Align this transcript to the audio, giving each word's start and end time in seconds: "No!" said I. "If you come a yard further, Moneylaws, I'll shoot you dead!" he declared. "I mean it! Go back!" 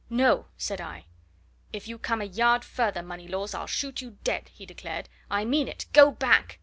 "No!" 0.09 0.47
said 0.57 0.81
I. 0.81 1.05
"If 1.71 1.87
you 1.87 1.99
come 1.99 2.21
a 2.23 2.25
yard 2.25 2.65
further, 2.65 3.03
Moneylaws, 3.03 3.53
I'll 3.53 3.67
shoot 3.67 4.01
you 4.01 4.17
dead!" 4.23 4.47
he 4.49 4.65
declared. 4.65 5.09
"I 5.29 5.45
mean 5.45 5.67
it! 5.67 5.85
Go 5.93 6.09
back!" 6.09 6.57